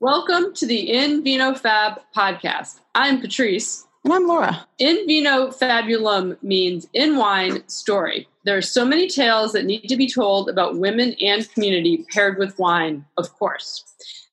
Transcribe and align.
Welcome 0.00 0.54
to 0.54 0.64
the 0.64 0.92
In 0.92 1.24
Vino 1.24 1.54
Fab 1.54 2.00
podcast. 2.16 2.78
I'm 2.94 3.20
Patrice. 3.20 3.84
And 4.04 4.12
I'm 4.12 4.28
Laura. 4.28 4.64
In 4.78 5.04
Vino 5.08 5.48
Fabulum 5.48 6.40
means 6.40 6.86
in 6.92 7.16
wine 7.16 7.66
story. 7.66 8.28
There 8.44 8.56
are 8.56 8.62
so 8.62 8.84
many 8.84 9.08
tales 9.08 9.54
that 9.54 9.64
need 9.64 9.88
to 9.88 9.96
be 9.96 10.08
told 10.08 10.48
about 10.48 10.78
women 10.78 11.16
and 11.20 11.52
community 11.52 12.06
paired 12.14 12.38
with 12.38 12.56
wine, 12.60 13.06
of 13.16 13.32
course. 13.40 13.82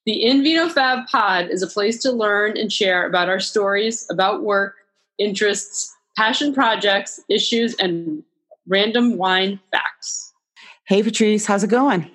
The 0.06 0.24
In 0.24 0.44
Vino 0.44 0.70
Fab 0.70 1.08
pod 1.08 1.50
is 1.50 1.64
a 1.64 1.68
place 1.68 2.00
to 2.04 2.12
learn 2.12 2.58
and 2.58 2.72
share 2.72 3.08
about 3.08 3.28
our 3.28 3.40
stories, 3.40 4.06
about 4.12 4.44
work, 4.44 4.76
interests, 5.18 5.92
passion 6.16 6.54
projects, 6.54 7.20
issues, 7.28 7.74
and 7.80 8.22
random 8.68 9.18
wine 9.18 9.60
facts. 9.72 10.32
Hey, 10.86 11.02
Patrice, 11.02 11.48
how's 11.48 11.64
it 11.64 11.72
going? 11.72 12.08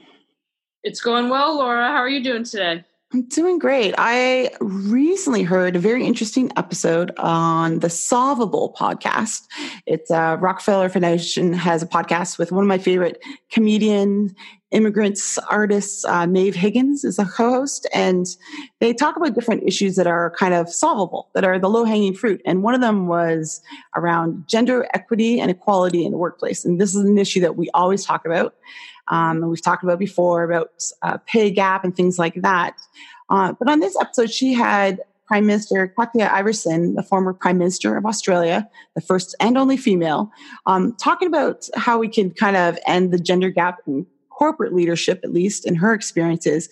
It's 0.85 1.01
going 1.01 1.31
well, 1.31 1.57
Laura. 1.57 1.89
How 1.89 1.97
are 1.97 2.09
you 2.09 2.23
doing 2.23 2.45
today? 2.45 2.85
I'm 3.13 3.23
doing 3.23 3.59
great. 3.59 3.93
I 3.99 4.51
recently 4.61 5.43
heard 5.43 5.75
a 5.75 5.81
very 5.81 6.07
interesting 6.07 6.53
episode 6.57 7.11
on 7.19 7.81
the 7.81 7.91
Solvable 7.91 8.73
podcast. 8.79 9.49
It's 9.85 10.13
uh, 10.13 10.37
Rockefeller 10.39 10.89
Foundation 10.89 11.53
has 11.53 11.83
a 11.83 11.87
podcast 11.87 12.39
with 12.39 12.53
one 12.53 12.63
of 12.63 12.69
my 12.69 12.79
favorite 12.79 13.21
comedian 13.51 14.37
immigrants 14.71 15.39
artists. 15.51 16.05
Uh, 16.05 16.27
Maeve 16.27 16.55
Higgins 16.55 17.05
is 17.05 17.19
a 17.19 17.25
co-host, 17.25 17.89
and 17.93 18.27
they 18.79 18.93
talk 18.93 19.17
about 19.17 19.35
different 19.35 19.65
issues 19.65 19.97
that 19.97 20.07
are 20.07 20.31
kind 20.39 20.55
of 20.55 20.69
solvable, 20.69 21.29
that 21.35 21.45
are 21.45 21.59
the 21.59 21.69
low-hanging 21.69 22.15
fruit. 22.15 22.41
And 22.45 22.63
one 22.63 22.75
of 22.75 22.81
them 22.81 23.09
was 23.09 23.61
around 23.97 24.45
gender 24.47 24.87
equity 24.95 25.41
and 25.41 25.51
equality 25.51 26.05
in 26.05 26.13
the 26.13 26.19
workplace. 26.19 26.65
And 26.65 26.81
this 26.81 26.95
is 26.95 27.05
an 27.05 27.19
issue 27.19 27.41
that 27.41 27.57
we 27.57 27.69
always 27.75 28.05
talk 28.05 28.25
about. 28.25 28.55
Um, 29.09 29.49
we've 29.49 29.63
talked 29.63 29.83
about 29.83 29.99
before 29.99 30.45
about 30.45 30.71
uh, 31.03 31.19
pay 31.27 31.51
gap 31.51 31.85
and 31.85 31.95
things 31.97 32.19
like 32.19 32.35
that. 32.43 32.81
Uh, 33.29 33.53
but 33.59 33.69
on 33.69 33.81
this 33.81 33.97
episode, 34.01 34.31
she 34.31 34.53
had 34.53 35.01
Prime 35.27 35.47
Minister 35.47 35.87
Katja 35.87 36.27
Iversen, 36.27 36.97
the 36.97 37.05
former 37.05 37.33
Prime 37.33 37.59
Minister 37.59 37.97
of 37.97 38.05
Australia, 38.05 38.69
the 38.95 39.01
first 39.01 39.37
and 39.39 39.57
only 39.57 39.77
female, 39.77 40.31
um, 40.67 40.95
talking 40.97 41.29
about 41.29 41.69
how 41.77 41.99
we 41.99 42.09
can 42.09 42.31
kind 42.31 42.57
of 42.57 42.77
end 42.87 43.13
the 43.13 43.19
gender 43.19 43.49
gap 43.49 43.79
in 43.87 44.07
corporate 44.41 44.73
leadership, 44.73 45.21
at 45.23 45.35
least 45.35 45.67
in 45.67 45.75
her 45.75 45.93
experiences, 45.93 46.71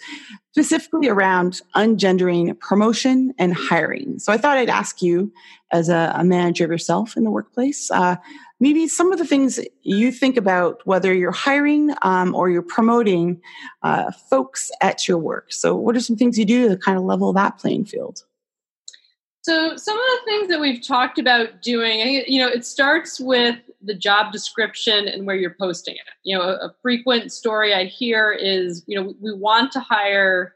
specifically 0.52 1.06
around 1.06 1.60
ungendering 1.74 2.58
promotion 2.60 3.34
and 3.38 3.52
hiring. 3.52 4.18
So 4.18 4.32
I 4.32 4.38
thought 4.38 4.56
I'd 4.56 4.70
ask 4.70 5.02
you, 5.02 5.30
as 5.70 5.90
a, 5.90 6.14
a 6.16 6.24
manager 6.24 6.64
of 6.64 6.70
yourself 6.70 7.14
in 7.14 7.24
the 7.24 7.30
workplace, 7.30 7.90
uh, 7.90 8.16
maybe 8.58 8.88
some 8.88 9.12
of 9.12 9.18
the 9.18 9.26
things 9.26 9.60
you 9.82 10.10
think 10.10 10.38
about 10.38 10.80
whether 10.86 11.12
you're 11.12 11.30
hiring 11.30 11.90
um, 12.00 12.34
or 12.34 12.48
you're 12.48 12.62
promoting 12.62 13.38
uh, 13.82 14.12
folks 14.30 14.70
at 14.80 15.06
your 15.06 15.18
work. 15.18 15.52
So, 15.52 15.76
what 15.76 15.94
are 15.94 16.00
some 16.00 16.16
things 16.16 16.38
you 16.38 16.46
do 16.46 16.70
to 16.70 16.78
kind 16.78 16.96
of 16.96 17.04
level 17.04 17.34
that 17.34 17.58
playing 17.58 17.84
field? 17.84 18.24
So, 19.48 19.76
some 19.76 19.96
of 19.96 20.04
the 20.04 20.20
things 20.26 20.48
that 20.48 20.60
we've 20.60 20.86
talked 20.86 21.18
about 21.18 21.62
doing, 21.62 22.22
you 22.26 22.38
know, 22.38 22.48
it 22.48 22.66
starts 22.66 23.18
with 23.18 23.56
the 23.80 23.94
job 23.94 24.30
description 24.30 25.08
and 25.08 25.26
where 25.26 25.36
you're 25.36 25.56
posting 25.58 25.94
it. 25.94 26.02
You 26.22 26.36
know, 26.36 26.42
a, 26.42 26.74
frequent 26.82 27.32
story 27.32 27.72
I 27.72 27.86
hear 27.86 28.30
is, 28.30 28.84
you 28.86 28.94
know, 28.94 29.14
we 29.22 29.32
want 29.32 29.72
to 29.72 29.80
hire 29.80 30.52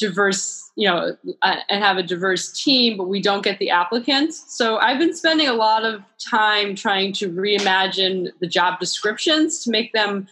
diverse, 0.00 0.68
you 0.74 0.88
know, 0.88 1.16
uh, 1.42 1.56
and 1.68 1.84
have 1.84 1.96
a 1.96 2.02
diverse 2.02 2.60
team, 2.60 2.96
but 2.96 3.04
we 3.04 3.22
don't 3.22 3.44
get 3.44 3.60
the 3.60 3.70
applicants. 3.70 4.44
So 4.48 4.78
I've 4.78 4.98
been 4.98 5.14
spending 5.14 5.46
a 5.46 5.54
lot 5.54 5.84
of 5.84 6.02
time 6.18 6.74
trying 6.74 7.12
to 7.12 7.30
reimagine 7.30 8.32
the 8.40 8.48
job 8.48 8.80
descriptions 8.80 9.62
to 9.62 9.70
make 9.70 9.92
them 9.92 10.26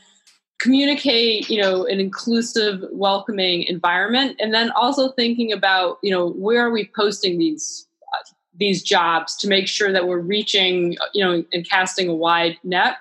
communicate, 0.58 1.48
you 1.48 1.62
know, 1.62 1.86
an 1.86 2.00
inclusive, 2.00 2.82
welcoming 2.90 3.62
environment, 3.62 4.34
and 4.40 4.52
then 4.52 4.72
also 4.72 5.12
thinking 5.12 5.52
about, 5.52 5.98
you 6.02 6.10
know, 6.10 6.30
where 6.30 6.66
are 6.66 6.72
we 6.72 6.90
posting 6.96 7.38
these 7.38 7.86
these 8.54 8.82
jobs 8.82 9.36
to 9.38 9.48
make 9.48 9.66
sure 9.66 9.92
that 9.92 10.06
we're 10.06 10.18
reaching, 10.18 10.96
you 11.14 11.24
know, 11.24 11.44
and 11.52 11.68
casting 11.68 12.08
a 12.08 12.14
wide 12.14 12.58
net. 12.62 12.96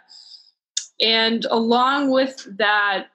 And 1.00 1.46
along 1.46 2.12
with 2.12 2.48
that, 2.58 3.08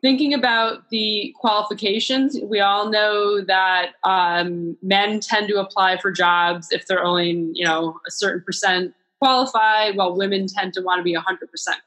thinking 0.00 0.34
about 0.34 0.88
the 0.90 1.34
qualifications, 1.38 2.38
we 2.42 2.60
all 2.60 2.90
know 2.90 3.40
that 3.42 3.92
um, 4.04 4.76
men 4.82 5.20
tend 5.20 5.48
to 5.48 5.60
apply 5.60 5.98
for 5.98 6.10
jobs 6.10 6.68
if 6.70 6.86
they're 6.86 7.04
only, 7.04 7.50
you 7.52 7.64
know, 7.64 7.98
a 8.06 8.10
certain 8.10 8.42
percent 8.42 8.94
qualified, 9.18 9.96
while 9.96 10.14
women 10.16 10.46
tend 10.46 10.74
to 10.74 10.82
want 10.82 10.98
to 10.98 11.02
be 11.02 11.14
100% 11.14 11.20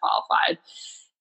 qualified. 0.01 0.57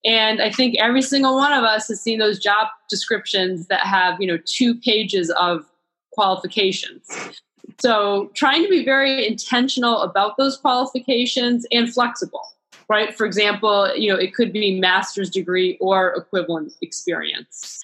And 0.05 0.41
I 0.41 0.49
think 0.49 0.75
every 0.79 1.01
single 1.01 1.35
one 1.35 1.53
of 1.53 1.63
us 1.63 1.87
has 1.89 2.01
seen 2.01 2.19
those 2.19 2.39
job 2.39 2.67
descriptions 2.89 3.67
that 3.67 3.81
have, 3.81 4.19
you 4.19 4.27
know, 4.27 4.39
two 4.45 4.75
pages 4.75 5.29
of 5.31 5.65
qualifications. 6.11 7.05
So 7.79 8.31
trying 8.35 8.63
to 8.63 8.69
be 8.69 8.83
very 8.83 9.25
intentional 9.27 10.01
about 10.01 10.37
those 10.37 10.57
qualifications 10.57 11.65
and 11.71 11.91
flexible 11.91 12.43
right? 12.89 13.15
For 13.15 13.25
example, 13.25 13.95
you 13.95 14.11
know, 14.11 14.19
it 14.19 14.33
could 14.33 14.51
be 14.51 14.79
master's 14.79 15.29
degree 15.29 15.77
or 15.79 16.13
equivalent 16.15 16.73
experience. 16.81 17.79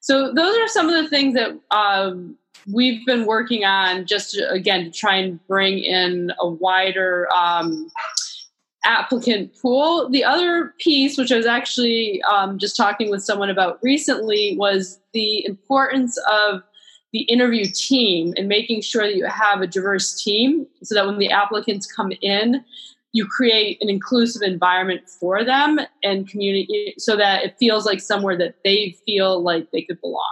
So 0.00 0.32
those 0.32 0.56
are 0.56 0.68
some 0.68 0.88
of 0.88 1.02
the 1.02 1.08
things 1.08 1.34
that 1.34 1.58
um, 1.70 2.36
we've 2.70 3.04
been 3.06 3.26
working 3.26 3.64
on 3.64 4.06
just 4.06 4.32
to, 4.32 4.48
again 4.50 4.84
to 4.84 4.90
try 4.90 5.16
and 5.16 5.44
bring 5.46 5.78
in 5.78 6.32
a 6.40 6.48
wider 6.48 7.26
um, 7.34 7.90
applicant 8.84 9.52
pool. 9.60 10.08
The 10.10 10.24
other 10.24 10.74
piece, 10.78 11.18
which 11.18 11.32
I 11.32 11.36
was 11.36 11.46
actually 11.46 12.22
um, 12.22 12.58
just 12.58 12.76
talking 12.76 13.10
with 13.10 13.22
someone 13.22 13.50
about 13.50 13.78
recently, 13.82 14.56
was 14.58 15.00
the 15.12 15.44
importance 15.46 16.18
of 16.30 16.62
the 17.12 17.22
interview 17.22 17.64
team 17.66 18.34
and 18.36 18.48
making 18.48 18.82
sure 18.82 19.02
that 19.02 19.16
you 19.16 19.26
have 19.26 19.60
a 19.60 19.66
diverse 19.66 20.22
team 20.22 20.66
so 20.82 20.94
that 20.94 21.06
when 21.06 21.18
the 21.18 21.30
applicants 21.30 21.90
come 21.90 22.12
in, 22.22 22.64
you 23.12 23.26
create 23.26 23.78
an 23.80 23.88
inclusive 23.88 24.42
environment 24.42 25.08
for 25.08 25.44
them 25.44 25.80
and 26.04 26.28
community 26.28 26.94
so 26.98 27.16
that 27.16 27.44
it 27.44 27.56
feels 27.58 27.84
like 27.84 28.00
somewhere 28.00 28.36
that 28.38 28.56
they 28.64 28.96
feel 29.04 29.42
like 29.42 29.70
they 29.72 29.82
could 29.82 30.00
belong. 30.00 30.30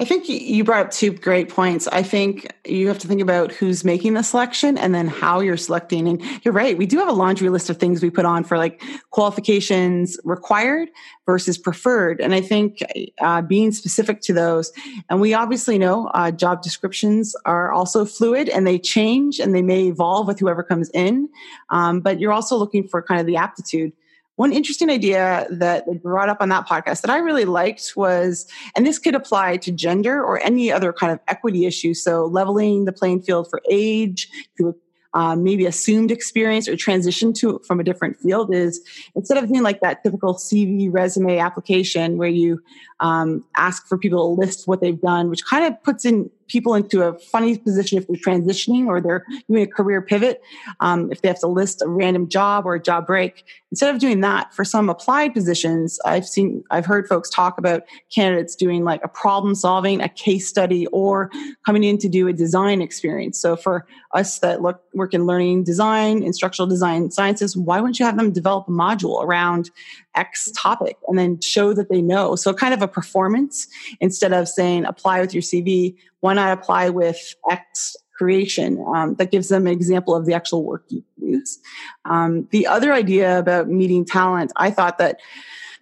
I 0.00 0.04
think 0.04 0.28
you 0.28 0.62
brought 0.62 0.86
up 0.86 0.92
two 0.92 1.10
great 1.10 1.48
points. 1.48 1.88
I 1.88 2.04
think 2.04 2.54
you 2.64 2.86
have 2.86 3.00
to 3.00 3.08
think 3.08 3.20
about 3.20 3.50
who's 3.50 3.84
making 3.84 4.14
the 4.14 4.22
selection 4.22 4.78
and 4.78 4.94
then 4.94 5.08
how 5.08 5.40
you're 5.40 5.56
selecting. 5.56 6.06
And 6.06 6.22
you're 6.44 6.54
right. 6.54 6.78
We 6.78 6.86
do 6.86 6.98
have 6.98 7.08
a 7.08 7.12
laundry 7.12 7.48
list 7.48 7.68
of 7.68 7.78
things 7.78 8.00
we 8.00 8.08
put 8.08 8.24
on 8.24 8.44
for 8.44 8.58
like 8.58 8.80
qualifications 9.10 10.16
required 10.22 10.88
versus 11.26 11.58
preferred. 11.58 12.20
And 12.20 12.32
I 12.32 12.40
think 12.40 12.78
uh, 13.20 13.42
being 13.42 13.72
specific 13.72 14.20
to 14.22 14.32
those, 14.32 14.70
and 15.10 15.20
we 15.20 15.34
obviously 15.34 15.78
know 15.78 16.06
uh, 16.14 16.30
job 16.30 16.62
descriptions 16.62 17.34
are 17.44 17.72
also 17.72 18.04
fluid 18.04 18.48
and 18.48 18.68
they 18.68 18.78
change 18.78 19.40
and 19.40 19.52
they 19.52 19.62
may 19.62 19.88
evolve 19.88 20.28
with 20.28 20.38
whoever 20.38 20.62
comes 20.62 20.90
in. 20.90 21.28
Um, 21.70 22.00
but 22.00 22.20
you're 22.20 22.32
also 22.32 22.56
looking 22.56 22.86
for 22.86 23.02
kind 23.02 23.20
of 23.20 23.26
the 23.26 23.36
aptitude 23.36 23.92
one 24.38 24.52
interesting 24.52 24.88
idea 24.88 25.48
that 25.50 25.84
they 25.84 25.96
brought 25.96 26.28
up 26.28 26.36
on 26.40 26.48
that 26.50 26.64
podcast 26.68 27.00
that 27.00 27.10
I 27.10 27.18
really 27.18 27.44
liked 27.44 27.94
was, 27.96 28.46
and 28.76 28.86
this 28.86 28.96
could 28.96 29.16
apply 29.16 29.56
to 29.56 29.72
gender 29.72 30.22
or 30.22 30.40
any 30.44 30.70
other 30.70 30.92
kind 30.92 31.12
of 31.12 31.18
equity 31.26 31.66
issue. 31.66 31.92
So 31.92 32.26
leveling 32.26 32.84
the 32.84 32.92
playing 32.92 33.22
field 33.22 33.50
for 33.50 33.60
age, 33.68 34.30
to 34.56 34.76
um, 35.12 35.42
maybe 35.42 35.66
assumed 35.66 36.12
experience 36.12 36.68
or 36.68 36.76
transition 36.76 37.32
to 37.32 37.60
from 37.66 37.80
a 37.80 37.84
different 37.84 38.16
field 38.20 38.54
is 38.54 38.80
instead 39.16 39.38
of 39.38 39.48
doing 39.48 39.62
like 39.62 39.80
that 39.80 40.04
typical 40.04 40.34
CV 40.34 40.88
resume 40.88 41.38
application 41.38 42.16
where 42.16 42.28
you 42.28 42.60
um, 43.00 43.44
ask 43.56 43.88
for 43.88 43.98
people 43.98 44.36
to 44.36 44.40
list 44.40 44.68
what 44.68 44.80
they've 44.80 45.00
done, 45.00 45.30
which 45.30 45.44
kind 45.44 45.64
of 45.64 45.82
puts 45.82 46.04
in 46.04 46.30
people 46.48 46.74
into 46.74 47.02
a 47.02 47.18
funny 47.18 47.56
position 47.56 47.98
if 47.98 48.06
they're 48.06 48.16
transitioning 48.16 48.86
or 48.86 49.00
they're 49.00 49.24
doing 49.48 49.62
a 49.62 49.66
career 49.66 50.02
pivot. 50.02 50.42
Um, 50.80 51.12
if 51.12 51.22
they 51.22 51.28
have 51.28 51.40
to 51.40 51.46
list 51.46 51.82
a 51.82 51.88
random 51.88 52.28
job 52.28 52.66
or 52.66 52.74
a 52.74 52.82
job 52.82 53.06
break, 53.06 53.44
instead 53.70 53.94
of 53.94 54.00
doing 54.00 54.20
that 54.20 54.52
for 54.54 54.64
some 54.64 54.88
applied 54.88 55.34
positions, 55.34 55.98
I've 56.04 56.26
seen, 56.26 56.64
I've 56.70 56.86
heard 56.86 57.06
folks 57.06 57.30
talk 57.30 57.58
about 57.58 57.82
candidates 58.14 58.56
doing 58.56 58.84
like 58.84 59.00
a 59.04 59.08
problem 59.08 59.54
solving, 59.54 60.00
a 60.00 60.08
case 60.08 60.48
study, 60.48 60.86
or 60.88 61.30
coming 61.64 61.84
in 61.84 61.98
to 61.98 62.08
do 62.08 62.28
a 62.28 62.32
design 62.32 62.80
experience. 62.82 63.38
So 63.38 63.56
for 63.56 63.86
us 64.14 64.38
that 64.40 64.62
look 64.62 64.82
work 64.94 65.14
in 65.14 65.26
learning 65.26 65.64
design, 65.64 66.22
instructional 66.22 66.68
design 66.68 67.10
sciences, 67.10 67.56
why 67.56 67.80
wouldn't 67.80 67.98
you 67.98 68.06
have 68.06 68.16
them 68.16 68.32
develop 68.32 68.68
a 68.68 68.70
module 68.70 69.22
around 69.22 69.70
X 70.18 70.50
topic 70.56 70.96
and 71.06 71.18
then 71.18 71.40
show 71.40 71.72
that 71.72 71.88
they 71.88 72.02
know? 72.02 72.36
So 72.36 72.52
kind 72.52 72.74
of 72.74 72.82
a 72.82 72.88
performance 72.88 73.66
instead 74.00 74.32
of 74.32 74.48
saying 74.48 74.84
apply 74.84 75.20
with 75.20 75.32
your 75.32 75.42
CV 75.42 75.96
why 76.20 76.34
not 76.34 76.58
apply 76.58 76.88
with 76.88 77.34
X 77.50 77.96
creation 78.16 78.84
um, 78.94 79.14
that 79.14 79.30
gives 79.30 79.48
them 79.48 79.66
an 79.66 79.72
example 79.72 80.14
of 80.14 80.26
the 80.26 80.34
actual 80.34 80.64
work 80.64 80.84
you 80.88 81.04
use. 81.22 81.60
Um, 82.04 82.48
the 82.50 82.66
other 82.66 82.92
idea 82.92 83.38
about 83.38 83.68
meeting 83.68 84.04
talent, 84.04 84.52
I 84.56 84.70
thought 84.70 84.98
that 84.98 85.20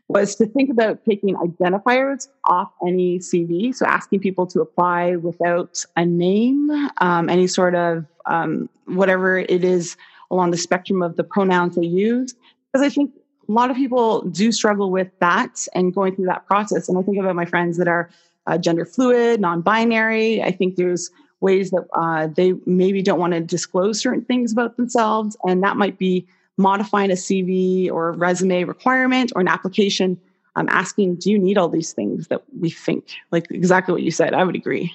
was 0.08 0.36
to 0.36 0.46
think 0.46 0.70
about 0.70 1.04
taking 1.04 1.34
identifiers 1.36 2.28
off 2.44 2.70
any 2.86 3.18
CV. 3.18 3.74
So 3.74 3.86
asking 3.86 4.20
people 4.20 4.46
to 4.48 4.60
apply 4.60 5.16
without 5.16 5.84
a 5.96 6.04
name, 6.04 6.70
um, 6.98 7.28
any 7.28 7.46
sort 7.46 7.74
of 7.74 8.04
um, 8.26 8.68
whatever 8.84 9.38
it 9.38 9.64
is 9.64 9.96
along 10.30 10.50
the 10.50 10.58
spectrum 10.58 11.02
of 11.02 11.16
the 11.16 11.24
pronouns 11.24 11.76
they 11.76 11.86
use. 11.86 12.34
Because 12.72 12.86
I 12.86 12.90
think 12.90 13.12
a 13.48 13.52
lot 13.52 13.70
of 13.70 13.76
people 13.76 14.22
do 14.22 14.50
struggle 14.52 14.90
with 14.90 15.08
that 15.20 15.66
and 15.74 15.94
going 15.94 16.14
through 16.14 16.26
that 16.26 16.46
process. 16.46 16.88
And 16.88 16.98
I 16.98 17.02
think 17.02 17.18
about 17.18 17.36
my 17.36 17.44
friends 17.44 17.76
that 17.78 17.88
are 17.88 18.10
uh, 18.46 18.58
gender 18.58 18.84
fluid, 18.84 19.40
non 19.40 19.60
binary. 19.60 20.42
I 20.42 20.50
think 20.50 20.76
there's 20.76 21.10
ways 21.40 21.70
that 21.70 21.86
uh, 21.94 22.28
they 22.28 22.54
maybe 22.64 23.02
don't 23.02 23.18
want 23.18 23.34
to 23.34 23.40
disclose 23.40 24.00
certain 24.00 24.24
things 24.24 24.52
about 24.52 24.76
themselves. 24.76 25.36
And 25.44 25.62
that 25.62 25.76
might 25.76 25.98
be 25.98 26.26
modifying 26.56 27.10
a 27.10 27.14
CV 27.14 27.90
or 27.90 28.12
resume 28.12 28.64
requirement 28.64 29.32
or 29.34 29.40
an 29.40 29.48
application. 29.48 30.18
I'm 30.54 30.68
asking, 30.70 31.16
do 31.16 31.30
you 31.30 31.38
need 31.38 31.58
all 31.58 31.68
these 31.68 31.92
things 31.92 32.28
that 32.28 32.42
we 32.58 32.70
think? 32.70 33.12
Like 33.30 33.50
exactly 33.50 33.92
what 33.92 34.02
you 34.02 34.10
said. 34.10 34.32
I 34.32 34.42
would 34.42 34.56
agree. 34.56 34.92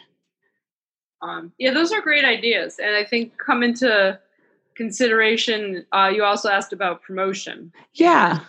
Um, 1.21 1.51
yeah, 1.59 1.71
those 1.71 1.91
are 1.91 2.01
great 2.01 2.25
ideas. 2.25 2.79
And 2.79 2.95
I 2.95 3.05
think 3.05 3.37
come 3.37 3.61
into 3.61 4.19
consideration, 4.81 5.85
uh, 5.91 6.11
you 6.13 6.23
also 6.23 6.49
asked 6.49 6.73
about 6.73 7.03
promotion. 7.03 7.71
Yeah. 7.93 8.39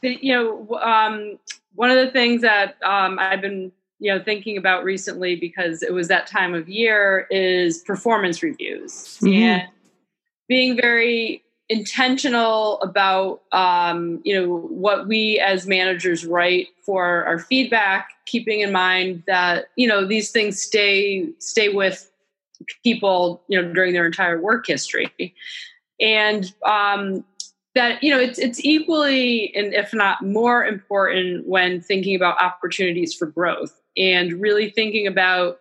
The, 0.00 0.18
you 0.22 0.32
know, 0.32 0.78
um, 0.78 1.38
one 1.74 1.90
of 1.90 1.98
the 1.98 2.10
things 2.10 2.40
that 2.40 2.76
um, 2.82 3.18
I've 3.18 3.42
been 3.42 3.70
you 3.98 4.10
know 4.10 4.22
thinking 4.22 4.56
about 4.56 4.82
recently 4.82 5.36
because 5.36 5.82
it 5.82 5.92
was 5.92 6.08
that 6.08 6.26
time 6.26 6.54
of 6.54 6.70
year 6.70 7.26
is 7.30 7.78
performance 7.82 8.42
reviews 8.42 9.18
mm-hmm. 9.20 9.42
and 9.42 9.68
being 10.48 10.74
very 10.74 11.44
intentional 11.68 12.80
about 12.80 13.42
um, 13.52 14.20
you 14.24 14.34
know 14.34 14.56
what 14.68 15.06
we 15.06 15.38
as 15.38 15.66
managers 15.66 16.24
write 16.24 16.68
for 16.82 17.24
our 17.26 17.38
feedback 17.38 18.12
keeping 18.24 18.60
in 18.60 18.72
mind 18.72 19.22
that 19.26 19.68
you 19.76 19.86
know 19.86 20.06
these 20.06 20.30
things 20.30 20.60
stay 20.60 21.28
stay 21.38 21.68
with 21.68 22.09
people 22.82 23.42
you 23.48 23.60
know 23.60 23.72
during 23.72 23.92
their 23.92 24.06
entire 24.06 24.40
work 24.40 24.66
history. 24.66 25.34
And 26.00 26.50
um, 26.64 27.24
that 27.74 28.02
you 28.02 28.10
know 28.10 28.18
it's 28.18 28.38
it's 28.38 28.64
equally 28.64 29.54
and 29.54 29.72
if 29.74 29.94
not 29.94 30.22
more 30.22 30.64
important 30.64 31.46
when 31.46 31.80
thinking 31.80 32.14
about 32.14 32.42
opportunities 32.42 33.14
for 33.14 33.26
growth 33.26 33.80
and 33.96 34.40
really 34.40 34.70
thinking 34.70 35.06
about 35.06 35.60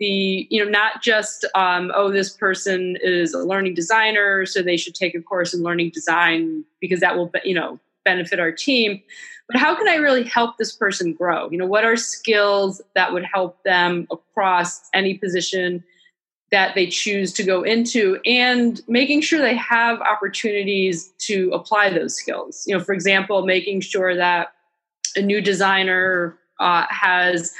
the 0.00 0.46
you 0.50 0.64
know 0.64 0.70
not 0.70 1.02
just 1.02 1.44
um, 1.54 1.92
oh 1.94 2.10
this 2.10 2.30
person 2.30 2.96
is 3.02 3.32
a 3.34 3.38
learning 3.38 3.74
designer 3.74 4.44
so 4.46 4.62
they 4.62 4.76
should 4.76 4.94
take 4.94 5.14
a 5.14 5.22
course 5.22 5.54
in 5.54 5.62
learning 5.62 5.90
design 5.90 6.64
because 6.80 7.00
that 7.00 7.16
will 7.16 7.30
you 7.44 7.54
know 7.54 7.78
benefit 8.04 8.40
our 8.40 8.52
team 8.52 9.00
but 9.48 9.56
how 9.58 9.74
can 9.76 9.88
i 9.88 9.94
really 9.94 10.24
help 10.24 10.56
this 10.56 10.72
person 10.72 11.12
grow? 11.12 11.50
You 11.50 11.58
know 11.58 11.66
what 11.66 11.84
are 11.84 11.96
skills 11.96 12.80
that 12.94 13.12
would 13.12 13.24
help 13.24 13.62
them 13.62 14.06
across 14.10 14.88
any 14.92 15.14
position 15.14 15.84
that 16.54 16.76
they 16.76 16.86
choose 16.86 17.32
to 17.32 17.42
go 17.42 17.64
into 17.64 18.20
and 18.24 18.80
making 18.86 19.20
sure 19.20 19.40
they 19.40 19.56
have 19.56 20.00
opportunities 20.00 21.08
to 21.18 21.50
apply 21.52 21.90
those 21.90 22.14
skills. 22.14 22.64
You 22.68 22.78
know 22.78 22.84
for 22.84 22.92
example 22.92 23.44
making 23.44 23.80
sure 23.80 24.14
that 24.14 24.52
a 25.16 25.20
new 25.20 25.40
designer 25.40 26.38
uh, 26.60 26.86
has 26.88 27.52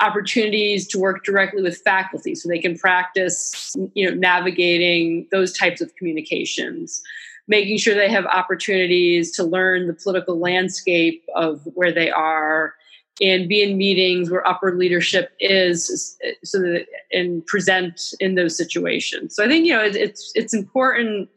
opportunities 0.00 0.88
to 0.88 0.98
work 0.98 1.24
directly 1.24 1.62
with 1.62 1.78
faculty 1.78 2.34
so 2.34 2.48
they 2.48 2.58
can 2.58 2.76
practice 2.76 3.76
you 3.94 4.10
know 4.10 4.16
navigating 4.16 5.28
those 5.30 5.56
types 5.56 5.80
of 5.80 5.94
communications. 5.94 7.00
Making 7.46 7.78
sure 7.78 7.94
they 7.94 8.10
have 8.10 8.26
opportunities 8.26 9.30
to 9.36 9.44
learn 9.44 9.86
the 9.86 9.94
political 9.94 10.40
landscape 10.40 11.22
of 11.36 11.60
where 11.74 11.92
they 11.92 12.10
are 12.10 12.74
and 13.20 13.48
be 13.48 13.62
in 13.62 13.76
meetings 13.76 14.30
where 14.30 14.46
upper 14.46 14.74
leadership 14.76 15.32
is 15.40 16.18
so 16.42 16.58
that 16.58 16.86
and 17.12 17.44
present 17.46 18.14
in 18.20 18.34
those 18.34 18.56
situations. 18.56 19.34
So 19.34 19.44
i 19.44 19.48
think 19.48 19.66
you 19.66 19.72
know 19.72 19.82
it's 19.82 20.32
it's 20.34 20.54
important 20.54 21.28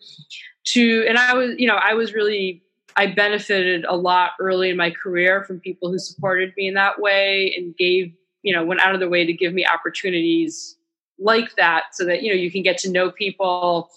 to 0.65 1.05
and 1.07 1.17
i 1.17 1.33
was 1.33 1.55
you 1.57 1.67
know 1.67 1.75
i 1.75 1.93
was 1.93 2.13
really 2.13 2.61
I 2.95 3.07
benefited 3.07 3.85
a 3.85 3.95
lot 3.95 4.31
early 4.39 4.69
in 4.69 4.77
my 4.77 4.91
career 4.91 5.43
from 5.45 5.59
people 5.59 5.89
who 5.89 5.97
supported 5.97 6.53
me 6.55 6.67
in 6.67 6.75
that 6.75 6.99
way 6.99 7.53
and 7.57 7.75
gave 7.75 8.13
you 8.43 8.53
know 8.53 8.63
went 8.63 8.81
out 8.81 8.93
of 8.93 8.99
their 8.99 9.09
way 9.09 9.25
to 9.25 9.33
give 9.33 9.53
me 9.53 9.65
opportunities 9.65 10.77
like 11.19 11.55
that 11.55 11.83
so 11.93 12.05
that 12.05 12.21
you 12.21 12.29
know 12.29 12.35
you 12.35 12.51
can 12.51 12.61
get 12.61 12.77
to 12.79 12.91
know 12.91 13.09
people 13.09 13.89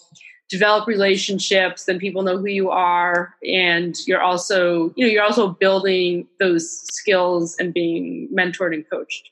develop 0.49 0.87
relationships 0.87 1.85
then 1.85 1.99
people 1.99 2.23
know 2.23 2.39
who 2.39 2.47
you 2.47 2.71
are 2.71 3.35
and 3.47 3.97
you're 4.07 4.23
also 4.23 4.93
you 4.97 5.05
know 5.05 5.13
you're 5.13 5.25
also 5.25 5.49
building 5.49 6.27
those 6.39 6.83
skills 6.93 7.57
and 7.59 7.75
being 7.75 8.29
mentored 8.33 8.73
and 8.73 8.89
coached 8.89 9.31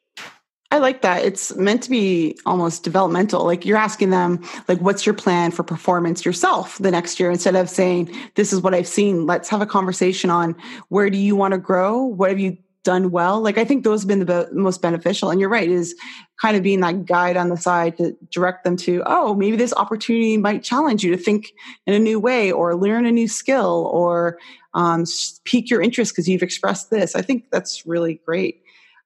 I 0.74 0.78
like 0.78 1.02
that. 1.02 1.24
It's 1.24 1.54
meant 1.54 1.84
to 1.84 1.90
be 1.90 2.36
almost 2.46 2.82
developmental. 2.82 3.44
Like 3.44 3.64
you're 3.64 3.76
asking 3.76 4.10
them, 4.10 4.42
like, 4.66 4.80
what's 4.80 5.06
your 5.06 5.14
plan 5.14 5.52
for 5.52 5.62
performance 5.62 6.24
yourself 6.24 6.78
the 6.78 6.90
next 6.90 7.20
year? 7.20 7.30
Instead 7.30 7.54
of 7.54 7.70
saying, 7.70 8.12
this 8.34 8.52
is 8.52 8.60
what 8.60 8.74
I've 8.74 8.88
seen, 8.88 9.24
let's 9.24 9.48
have 9.50 9.62
a 9.62 9.66
conversation 9.66 10.30
on 10.30 10.56
where 10.88 11.10
do 11.10 11.16
you 11.16 11.36
want 11.36 11.52
to 11.52 11.58
grow? 11.58 12.02
What 12.02 12.30
have 12.30 12.40
you 12.40 12.58
done 12.84 13.10
well. 13.10 13.40
Like 13.40 13.58
I 13.58 13.64
think 13.64 13.82
those 13.82 14.02
have 14.02 14.08
been 14.08 14.24
the 14.24 14.46
be- 14.48 14.54
most 14.54 14.80
beneficial. 14.80 15.30
And 15.30 15.40
you're 15.40 15.48
right, 15.48 15.68
is 15.68 15.94
kind 16.40 16.56
of 16.56 16.62
being 16.62 16.80
that 16.80 17.06
guide 17.06 17.36
on 17.36 17.48
the 17.48 17.56
side 17.56 17.96
to 17.96 18.16
direct 18.30 18.64
them 18.64 18.76
to, 18.76 19.02
oh, 19.06 19.34
maybe 19.34 19.56
this 19.56 19.74
opportunity 19.74 20.36
might 20.36 20.62
challenge 20.62 21.02
you 21.02 21.10
to 21.10 21.16
think 21.16 21.52
in 21.86 21.94
a 21.94 21.98
new 21.98 22.20
way 22.20 22.52
or 22.52 22.76
learn 22.76 23.06
a 23.06 23.12
new 23.12 23.26
skill 23.26 23.90
or 23.92 24.38
um, 24.74 25.04
pique 25.44 25.70
your 25.70 25.80
interest 25.80 26.12
because 26.12 26.28
you've 26.28 26.42
expressed 26.42 26.90
this. 26.90 27.16
I 27.16 27.22
think 27.22 27.50
that's 27.50 27.86
really 27.86 28.20
great. 28.24 28.60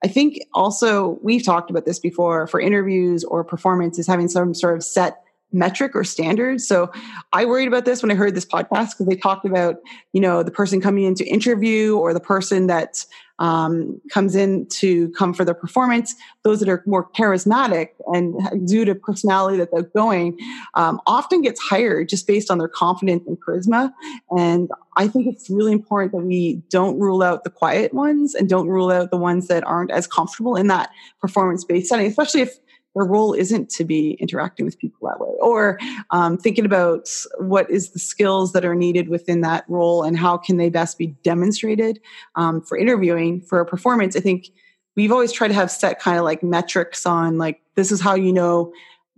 I 0.04 0.08
think 0.08 0.38
also 0.54 1.18
we've 1.22 1.44
talked 1.44 1.70
about 1.70 1.84
this 1.84 1.98
before 1.98 2.46
for 2.46 2.60
interviews 2.60 3.24
or 3.24 3.42
performance 3.42 3.98
is 3.98 4.06
having 4.06 4.28
some 4.28 4.54
sort 4.54 4.76
of 4.76 4.84
set 4.84 5.22
metric 5.52 5.92
or 5.94 6.04
standards. 6.04 6.66
So 6.66 6.90
I 7.32 7.44
worried 7.44 7.68
about 7.68 7.84
this 7.84 8.02
when 8.02 8.10
I 8.10 8.14
heard 8.14 8.34
this 8.34 8.44
podcast 8.44 8.90
because 8.90 9.06
they 9.06 9.16
talked 9.16 9.46
about, 9.46 9.76
you 10.12 10.20
know, 10.20 10.42
the 10.42 10.50
person 10.50 10.80
coming 10.80 11.04
in 11.04 11.14
to 11.16 11.24
interview 11.24 11.96
or 11.96 12.12
the 12.12 12.20
person 12.20 12.66
that 12.66 13.04
um, 13.38 14.00
comes 14.10 14.34
in 14.34 14.66
to 14.66 15.10
come 15.10 15.32
for 15.32 15.44
their 15.44 15.54
performance. 15.54 16.14
Those 16.42 16.60
that 16.60 16.68
are 16.68 16.82
more 16.86 17.08
charismatic 17.12 17.90
and 18.06 18.68
due 18.68 18.84
to 18.84 18.94
personality 18.94 19.58
that 19.58 19.70
they're 19.72 19.82
going 19.82 20.38
um, 20.74 21.00
often 21.06 21.42
gets 21.42 21.60
hired 21.60 22.08
just 22.08 22.26
based 22.26 22.50
on 22.50 22.58
their 22.58 22.68
confidence 22.68 23.24
and 23.26 23.38
charisma. 23.40 23.92
And 24.36 24.70
I 24.96 25.08
think 25.08 25.28
it's 25.28 25.48
really 25.48 25.72
important 25.72 26.12
that 26.12 26.18
we 26.18 26.62
don't 26.68 26.98
rule 26.98 27.22
out 27.22 27.44
the 27.44 27.50
quiet 27.50 27.94
ones 27.94 28.34
and 28.34 28.48
don't 28.48 28.68
rule 28.68 28.90
out 28.90 29.10
the 29.10 29.16
ones 29.16 29.46
that 29.48 29.64
aren't 29.64 29.92
as 29.92 30.06
comfortable 30.06 30.56
in 30.56 30.66
that 30.66 30.90
performance 31.20 31.64
based 31.64 31.88
setting, 31.88 32.06
especially 32.06 32.40
if 32.40 32.58
their 32.98 33.06
role 33.06 33.32
isn't 33.32 33.70
to 33.70 33.84
be 33.84 34.12
interacting 34.12 34.66
with 34.66 34.78
people 34.78 35.08
that 35.08 35.20
way 35.20 35.34
or 35.40 35.78
um, 36.10 36.36
thinking 36.36 36.64
about 36.64 37.08
what 37.38 37.70
is 37.70 37.90
the 37.90 37.98
skills 37.98 38.52
that 38.52 38.64
are 38.64 38.74
needed 38.74 39.08
within 39.08 39.40
that 39.42 39.64
role 39.68 40.02
and 40.02 40.18
how 40.18 40.36
can 40.36 40.56
they 40.56 40.68
best 40.68 40.98
be 40.98 41.08
demonstrated 41.22 42.00
um, 42.34 42.60
for 42.60 42.76
interviewing 42.76 43.40
for 43.40 43.60
a 43.60 43.66
performance 43.66 44.16
i 44.16 44.20
think 44.20 44.50
we've 44.96 45.12
always 45.12 45.32
tried 45.32 45.48
to 45.48 45.54
have 45.54 45.70
set 45.70 46.00
kind 46.00 46.18
of 46.18 46.24
like 46.24 46.42
metrics 46.42 47.06
on 47.06 47.38
like 47.38 47.60
this 47.76 47.92
is 47.92 48.00
how 48.00 48.14
you 48.14 48.32
know 48.32 48.72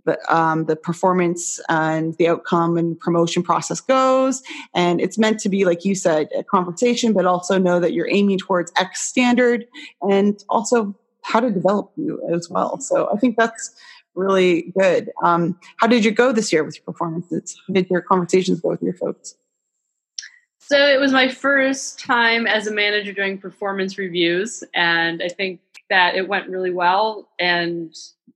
the, 0.05 0.35
um, 0.35 0.65
the 0.65 0.75
performance 0.75 1.59
and 1.69 2.15
the 2.17 2.27
outcome 2.27 2.77
and 2.77 2.99
promotion 2.99 3.43
process 3.43 3.79
goes. 3.79 4.41
And 4.73 4.99
it's 4.99 5.17
meant 5.17 5.39
to 5.41 5.49
be, 5.49 5.65
like 5.65 5.85
you 5.85 5.93
said, 5.95 6.29
a 6.35 6.43
conversation, 6.43 7.13
but 7.13 7.25
also 7.25 7.59
know 7.59 7.79
that 7.79 7.93
you're 7.93 8.09
aiming 8.09 8.39
towards 8.39 8.71
X 8.77 9.01
standard 9.01 9.65
and 10.01 10.43
also 10.49 10.95
how 11.23 11.39
to 11.39 11.51
develop 11.51 11.91
you 11.95 12.21
as 12.33 12.49
well. 12.49 12.79
So 12.79 13.09
I 13.13 13.17
think 13.17 13.37
that's 13.37 13.73
really 14.15 14.73
good. 14.77 15.11
Um, 15.23 15.57
how 15.77 15.87
did 15.87 16.03
you 16.03 16.11
go 16.11 16.31
this 16.31 16.51
year 16.51 16.63
with 16.63 16.75
your 16.75 16.83
performances? 16.83 17.57
How 17.67 17.73
did 17.73 17.89
your 17.89 18.01
conversations 18.01 18.59
go 18.59 18.69
with 18.69 18.81
your 18.81 18.93
folks? 18.93 19.35
So 20.59 20.77
it 20.77 20.99
was 20.99 21.11
my 21.11 21.27
first 21.27 21.99
time 21.99 22.47
as 22.47 22.65
a 22.67 22.73
manager 22.73 23.11
doing 23.11 23.37
performance 23.37 23.97
reviews, 23.97 24.63
and 24.73 25.21
I 25.21 25.27
think 25.27 25.59
that 25.89 26.15
it 26.15 26.29
went 26.29 26.49
really 26.49 26.71
well, 26.71 27.27
and 27.39 27.93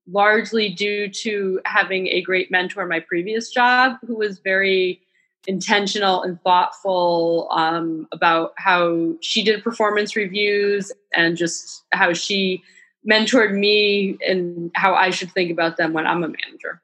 largely 0.08 0.70
due 0.70 1.08
to 1.10 1.62
having 1.66 2.08
a 2.08 2.22
great 2.22 2.52
mentor 2.52 2.84
in 2.84 2.90
my 2.90 3.00
previous 3.00 3.50
job 3.50 3.98
who 4.06 4.16
was 4.16 4.40
very 4.40 5.02
intentional 5.48 6.24
and 6.24 6.42
thoughtful 6.42 7.48
um, 7.52 8.08
about 8.12 8.54
how 8.58 9.14
she 9.22 9.44
did 9.44 9.64
performance 9.64 10.16
reviews 10.16 10.92
and 11.14 11.38
just 11.38 11.84
how 11.92 12.14
she 12.14 12.64
mentored 13.10 13.54
me 13.54 14.18
and 14.28 14.72
how 14.76 14.96
I 14.96 15.10
should 15.12 15.32
think 15.32 15.52
about 15.52 15.78
them 15.78 15.94
when 15.94 16.08
I'm 16.08 16.24
a 16.24 16.28
manager. 16.28 16.82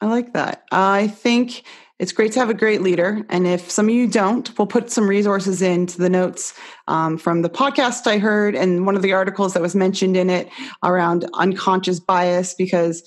I 0.00 0.06
like 0.06 0.32
that. 0.32 0.64
I 0.72 1.08
think 1.08 1.64
it's 1.98 2.12
great 2.12 2.32
to 2.32 2.38
have 2.38 2.48
a 2.48 2.54
great 2.54 2.80
leader. 2.80 3.22
And 3.28 3.46
if 3.46 3.70
some 3.70 3.86
of 3.88 3.94
you 3.94 4.06
don't, 4.06 4.58
we'll 4.58 4.66
put 4.66 4.90
some 4.90 5.06
resources 5.06 5.60
into 5.60 5.98
the 5.98 6.08
notes 6.08 6.54
um, 6.88 7.18
from 7.18 7.42
the 7.42 7.50
podcast 7.50 8.06
I 8.06 8.16
heard 8.16 8.54
and 8.54 8.86
one 8.86 8.96
of 8.96 9.02
the 9.02 9.12
articles 9.12 9.52
that 9.52 9.60
was 9.60 9.74
mentioned 9.74 10.16
in 10.16 10.30
it 10.30 10.48
around 10.82 11.28
unconscious 11.34 12.00
bias, 12.00 12.54
because 12.54 13.02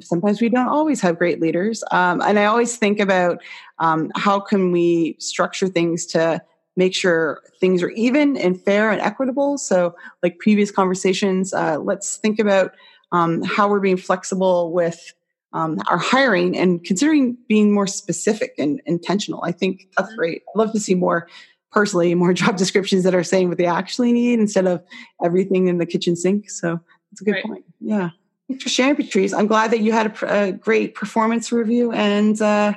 sometimes 0.00 0.40
we 0.40 0.48
don't 0.48 0.68
always 0.68 1.02
have 1.02 1.18
great 1.18 1.40
leaders. 1.40 1.84
Um, 1.90 2.22
and 2.22 2.38
I 2.38 2.46
always 2.46 2.76
think 2.76 3.00
about 3.00 3.42
um, 3.80 4.10
how 4.16 4.40
can 4.40 4.72
we 4.72 5.16
structure 5.18 5.68
things 5.68 6.06
to 6.06 6.40
make 6.78 6.94
sure 6.94 7.42
things 7.60 7.82
are 7.82 7.90
even 7.90 8.36
and 8.36 8.62
fair 8.62 8.90
and 8.90 9.00
equitable. 9.00 9.58
So, 9.58 9.94
like 10.22 10.38
previous 10.38 10.70
conversations, 10.70 11.52
uh, 11.52 11.78
let's 11.78 12.16
think 12.16 12.38
about 12.38 12.72
um, 13.12 13.42
how 13.42 13.68
we're 13.68 13.80
being 13.80 13.96
flexible 13.96 14.72
with 14.72 15.12
um, 15.52 15.80
our 15.90 15.98
hiring 15.98 16.56
and 16.56 16.82
considering 16.84 17.36
being 17.48 17.72
more 17.72 17.86
specific 17.86 18.54
and 18.58 18.80
intentional. 18.86 19.42
I 19.44 19.52
think 19.52 19.88
that's 19.96 20.08
mm-hmm. 20.08 20.18
great. 20.18 20.42
I'd 20.48 20.58
love 20.58 20.72
to 20.72 20.80
see 20.80 20.94
more 20.94 21.28
personally 21.72 22.14
more 22.14 22.32
job 22.42 22.56
descriptions 22.56 23.04
that 23.04 23.14
are 23.14 23.24
saying 23.24 23.48
what 23.48 23.58
they 23.58 23.66
actually 23.66 24.12
need 24.12 24.38
instead 24.38 24.66
of 24.66 24.82
everything 25.22 25.66
in 25.66 25.78
the 25.78 25.86
kitchen 25.86 26.14
sink. 26.16 26.48
So 26.48 26.80
That's 27.10 27.20
a 27.20 27.24
good 27.24 27.32
right. 27.32 27.44
point. 27.44 27.64
Yeah. 27.80 28.10
Thanks 28.46 28.62
for 28.62 28.70
sharing, 28.70 28.96
Patrice. 28.96 29.34
I'm 29.34 29.48
glad 29.48 29.72
that 29.72 29.80
you 29.80 29.92
had 29.92 30.16
a, 30.22 30.48
a 30.48 30.52
great 30.52 30.94
performance 30.94 31.52
review, 31.52 31.92
and 31.92 32.40
uh, 32.40 32.72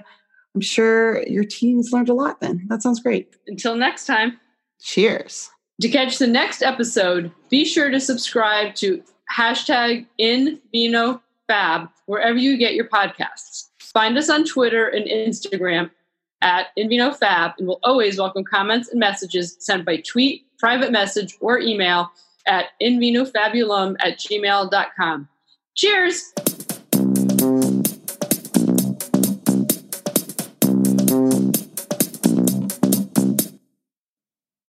I'm 0.56 0.62
sure 0.62 1.24
your 1.28 1.44
team's 1.44 1.92
learned 1.92 2.10
a 2.10 2.14
lot. 2.14 2.42
Then 2.42 2.66
that 2.68 2.82
sounds 2.82 3.02
great. 3.02 3.36
Until 3.48 3.76
next 3.76 4.06
time. 4.06 4.40
Cheers. 4.82 5.50
To 5.82 5.90
catch 5.90 6.18
the 6.18 6.28
next 6.28 6.62
episode, 6.62 7.32
be 7.50 7.66
sure 7.66 7.90
to 7.90 8.00
subscribe 8.00 8.76
to 8.76 9.02
hashtag 9.36 10.06
InVinoFab 10.20 11.90
wherever 12.06 12.38
you 12.38 12.58
get 12.58 12.76
your 12.76 12.88
podcasts. 12.88 13.70
Find 13.80 14.18
us 14.18 14.30
on 14.30 14.44
Twitter 14.44 14.88
and 14.88 15.06
Instagram 15.06 15.90
at 16.42 16.68
InVinoFab, 16.78 17.54
and 17.58 17.68
we'll 17.68 17.80
always 17.84 18.20
welcome 18.20 18.44
comments 18.44 18.90
and 18.90 19.00
messages 19.00 19.56
sent 19.60 19.86
by 19.86 19.98
tweet, 19.98 20.46
private 20.60 20.92
message, 20.92 21.36
or 21.40 21.60
email 21.60 22.12
at 22.48 22.66
invinofabulum 22.82 23.96
at 24.00 24.20
gmail.com. 24.20 25.28
Cheers! 25.76 26.34